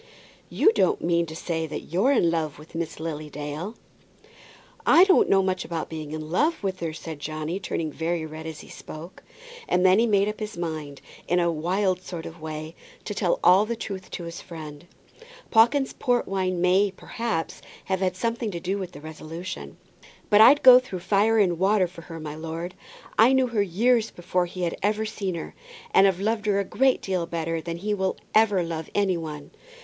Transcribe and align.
"You 0.49 0.71
don't 0.73 1.03
mean 1.03 1.27
to 1.27 1.35
say 1.35 1.67
that 1.67 1.93
you're 1.93 2.11
in 2.11 2.31
love 2.31 2.57
with 2.57 2.73
Miss 2.73 2.99
Lily 2.99 3.29
Dale?" 3.29 3.75
"I 4.83 5.03
don't 5.03 5.29
know 5.29 5.43
much 5.43 5.63
about 5.63 5.89
being 5.91 6.11
in 6.11 6.31
love 6.31 6.63
with 6.63 6.79
her," 6.79 6.91
said 6.91 7.19
Johnny, 7.19 7.59
turning 7.59 7.91
very 7.91 8.25
red 8.25 8.47
as 8.47 8.61
he 8.61 8.67
spoke. 8.67 9.21
And 9.69 9.85
then 9.85 9.99
he 9.99 10.07
made 10.07 10.27
up 10.27 10.39
his 10.39 10.57
mind, 10.57 11.01
in 11.27 11.39
a 11.39 11.51
wild 11.51 12.01
sort 12.01 12.25
of 12.25 12.41
way, 12.41 12.73
to 13.05 13.13
tell 13.13 13.39
all 13.43 13.63
the 13.67 13.75
truth 13.75 14.09
to 14.09 14.23
his 14.23 14.41
friend. 14.41 14.87
Pawkins's 15.51 15.93
port 15.93 16.27
wine 16.27 16.61
may, 16.61 16.89
perhaps, 16.89 17.61
have 17.85 17.99
had 17.99 18.15
something 18.15 18.49
to 18.49 18.59
do 18.59 18.79
with 18.79 18.93
the 18.93 19.01
resolution. 19.01 19.77
"But 20.31 20.41
I'd 20.41 20.63
go 20.63 20.79
through 20.79 21.01
fire 21.01 21.37
and 21.37 21.59
water 21.59 21.85
for 21.85 22.01
her, 22.01 22.19
my 22.19 22.33
lord. 22.33 22.73
I 23.19 23.33
knew 23.33 23.45
her 23.49 23.61
years 23.61 24.09
before 24.09 24.47
he 24.47 24.63
had 24.63 24.75
ever 24.81 25.05
seen 25.05 25.35
her, 25.35 25.53
and 25.93 26.07
have 26.07 26.19
loved 26.19 26.47
her 26.47 26.57
a 26.59 26.63
great 26.65 27.03
deal 27.03 27.27
better 27.27 27.61
than 27.61 27.77
he 27.77 27.93
will 27.93 28.17
ever 28.33 28.63
love 28.63 28.89
any 28.95 29.15
one. 29.15 29.51